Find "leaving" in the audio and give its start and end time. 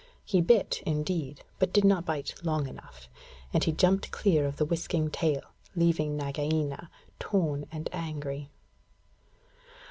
5.75-6.17